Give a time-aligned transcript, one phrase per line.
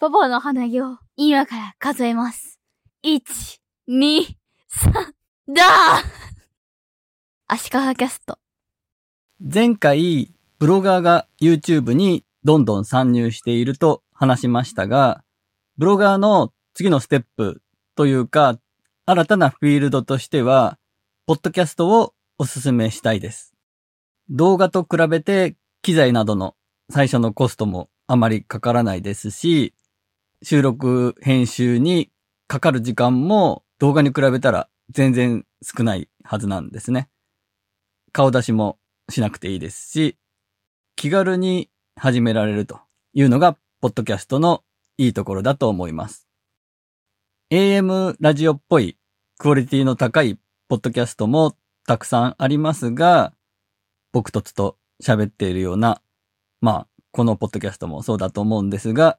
[0.00, 2.60] ポポの鼻毛を今から数えます。
[3.04, 3.20] 1、
[3.88, 4.32] 2、3、
[5.52, 6.08] だー
[7.48, 8.38] 足利キャスト。
[9.40, 15.24] 前回、ブロガーが YouTube にどんどん参入していると話しましたが、
[15.78, 17.60] ブロガーの次のステップ
[17.96, 18.56] というか、
[19.04, 20.78] 新たなフィールドとしては、
[21.26, 23.52] ポッドキャストをお勧めしたいです。
[24.30, 26.54] 動画と比べて機材などの
[26.88, 29.74] 最初のコストもあまりかからないですし、
[30.42, 32.10] 収録編集に
[32.46, 37.08] かかる時間も動画に比べたら全然少ないはずなんですね。
[38.12, 38.78] 顔出しも
[39.10, 40.16] しなくていいですし、
[40.96, 42.80] 気軽に始められると
[43.14, 44.64] いうのが、ポッドキャストの
[44.96, 46.28] いいところだと思います。
[47.50, 48.98] AM ラジオっぽい
[49.38, 53.32] クオリティの高いポッドキャストもたくさんありますが、
[54.12, 56.02] 僕とつと喋っているような、
[56.60, 59.18] まあ、このポッドキャストもそうだと思うんですが、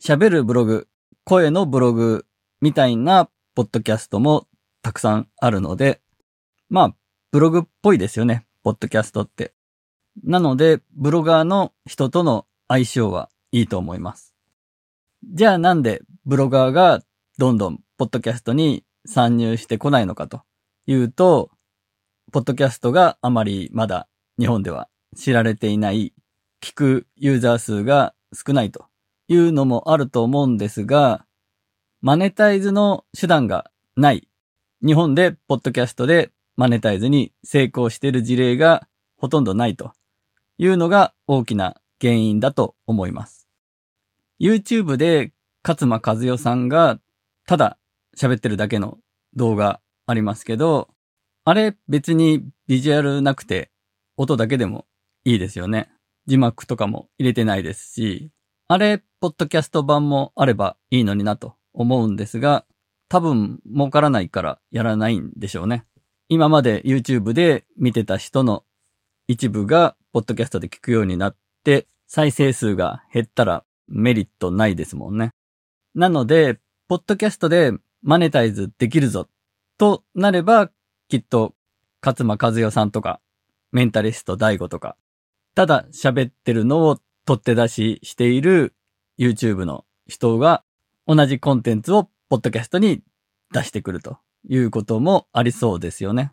[0.00, 0.88] 喋るブログ、
[1.24, 2.24] 声のブログ
[2.60, 4.46] みたいなポッドキャストも
[4.80, 6.00] たくさんあるので、
[6.68, 6.94] まあ、
[7.32, 9.54] ブログっぽいですよね、ポッドキャストって。
[10.22, 14.34] なので、ブロガーの人との相性はいいと思います。
[15.24, 17.00] じゃあなんでブロガーが
[17.38, 20.42] どんどんポッドキャストに参入してこないのかと
[20.86, 21.50] いうと、
[22.30, 24.08] ポッドキャストがあまりまだ
[24.38, 26.14] 日本では知られていない、
[26.62, 28.84] 聞くユーザー数が少ないと
[29.28, 31.24] いうのもあると思うんですが、
[32.00, 34.28] マネタイズの手段がない。
[34.84, 39.92] 日本でポッドキャストでマネタイズに成功している事例がほとんどないと
[40.56, 43.48] いうのが大きな原因だと思います。
[44.40, 45.32] YouTube で
[45.66, 47.00] 勝間和代さんが
[47.46, 47.78] ただ
[48.16, 48.98] 喋ってるだけの
[49.34, 50.88] 動画ありますけど、
[51.44, 53.70] あれ別にビジュアルなくて
[54.16, 54.86] 音だけでも
[55.24, 55.90] いいですよね。
[56.26, 58.30] 字幕とかも入れてないですし、
[58.70, 62.66] あれ、ポッドキャスト版もあればいいのになと思うんですが、
[63.08, 65.86] 多分儲からないからやらないんでしょうね。
[66.28, 68.64] 今まで YouTube で見てた人の
[69.26, 75.30] 一部がポッドキャストで聞くようになって、再生数が減ったらメリットないですもんね。
[75.94, 79.28] なので、ポッドキャストでマネタイズできるぞ
[79.78, 80.70] となれば、
[81.08, 81.54] きっと
[82.04, 83.22] 勝間和代さんとか、
[83.72, 84.98] メンタリスト DAIGO とか、
[85.54, 88.74] ただ喋ってるのを取って出ししている
[89.18, 90.64] YouTube の人が
[91.06, 93.02] 同じコンテンツをポッドキャストに
[93.52, 94.16] 出してくると
[94.48, 96.32] いうこともありそうですよね。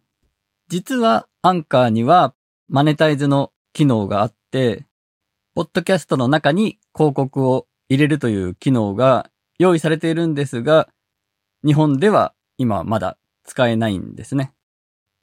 [0.69, 2.33] 実はアンカーには
[2.69, 4.85] マネタイズの機能があって、
[5.53, 9.29] ポッドキャストの中に広告を入れるという機能が
[9.59, 10.88] 用意されているんですが、
[11.66, 14.53] 日本では今まだ使えないんですね。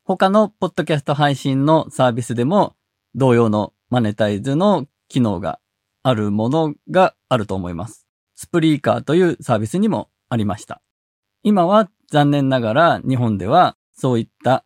[0.04, 2.76] 他のポッドキャスト配信のサービスでも
[3.14, 5.60] 同様のマネタイズの機能が
[6.02, 8.06] あるものがあると思います。
[8.34, 10.80] スプリーカーというサービスにもありました。
[11.42, 14.64] 今は残念ながら日本ではそういった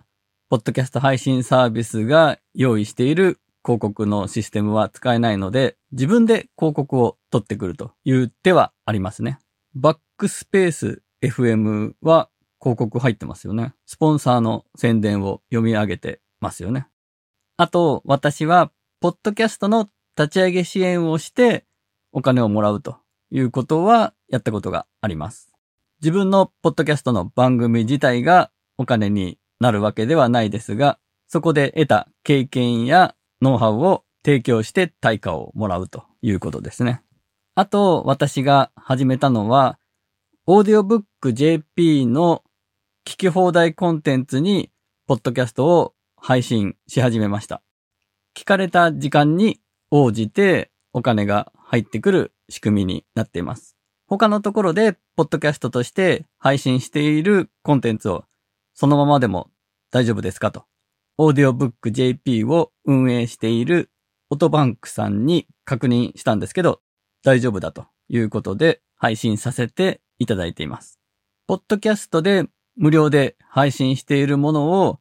[0.49, 9.41] ポッドキャスト配信サービスが用意している広告のシステムは使えないので、自分で広告を取ってくるという手はありますね。
[9.75, 12.31] バックスペース FM は
[12.61, 13.75] 広告入ってますよね。
[13.85, 16.87] スポンサーの宣伝を読み上げてますよね。
[17.57, 18.71] あと、私は、
[19.01, 21.65] ポッドキャストの立ち上げ支援をして、
[22.13, 22.97] お金をもらうと
[23.31, 25.53] いうことはやったことがあります。
[26.01, 37.03] 自分のポッドキャストの番組自体がお金になるわけではないですが、そこで得た経験やノウハウを提供して対価をもらうということですね。
[37.55, 39.79] あと、私が始めたのは、
[40.47, 42.43] オーディオブック JP の
[43.07, 44.71] 聞き放題コンテンツに、
[45.07, 47.63] ポッドキャストを配信し始めました。
[48.37, 49.61] 聞かれた時間に
[49.91, 53.77] 応じてお金が入ってくる仕組みになっています。
[54.09, 58.25] 他のところで、ポッドキャストとして配信しているコンテンツを
[58.75, 59.51] そのままでも
[59.91, 60.65] 大丈夫ですかと。
[61.19, 63.91] オーディオブック JP を運営している
[64.29, 66.83] オトバンクさんに確認したんですけど、
[67.25, 71.01] 大丈夫だということで配信させていただいています。
[71.47, 72.47] ポッドキャストで
[72.77, 75.01] 無料で配信しているものを、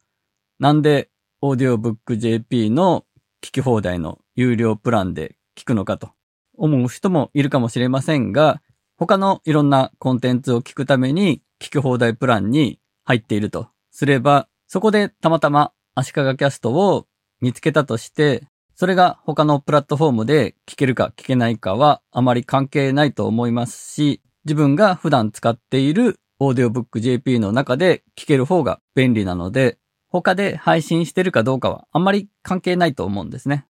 [0.58, 1.10] なんで
[1.42, 3.06] オーディオブック JP の
[3.44, 6.12] 聞き放題の有料プランで聞くのかと
[6.58, 8.62] 思う人もいるかもしれませんが、
[8.98, 17.08] 他のいろんなコンテンツを聞くために聞き放題プランに入っているとすれば、そこでたまたま足利キャストを
[17.42, 29.78] 見つけたとして、それが他のプラットフォームで聞けるか聞けないかはあまり関係ないと思いますし、自分が普段使っているオーディオブック JP の中で聞ける方が便利なので、
[30.10, 33.66] 他で配信してるかどうかはあまり関係ないと思うんですね。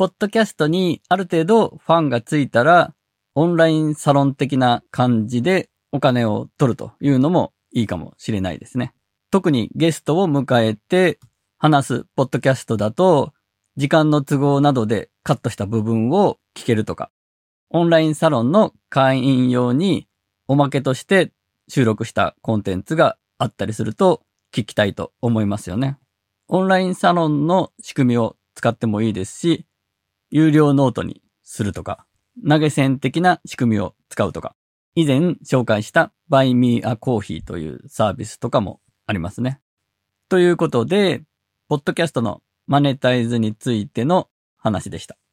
[0.00, 2.94] ポッドキャストにある程度ファンがついたら、
[3.34, 8.94] オンラインサロン的な感じでお金を取るというのもいいかもしれないですね。
[9.30, 11.20] 特にゲストを迎えて
[11.58, 13.34] 話すポッドキャストだと、
[13.76, 17.10] 時間の都合などでカットした部分を聞けるとか、
[17.68, 20.08] オンラインサロンの会員用に
[20.48, 21.30] おまけとして
[21.68, 25.98] 収録したコンテンツがあったりすると聞きたいと思いますよね。
[26.48, 29.66] オンラインサロンの仕組みを使ってもいいですし、
[30.30, 32.06] 有料ノートにするとか、
[32.48, 34.54] 投げ銭的な仕組みを使うとか、
[34.94, 39.60] 以前紹介した Buy Me a Coffee というサービスとかもありますね。
[40.28, 41.22] ということで、
[41.68, 45.16] ポッドキャストのマネタイズについての話でした。